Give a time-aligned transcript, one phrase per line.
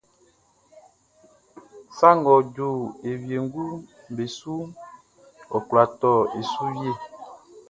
[1.97, 2.69] Sa ngʼɔ ju
[3.09, 3.73] e wienguʼm
[4.15, 4.65] be suʼn,
[5.55, 6.91] ɔ kwla tɔ e su wie.